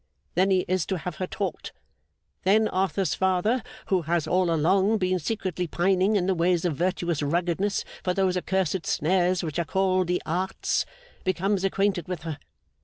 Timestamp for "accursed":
8.35-8.87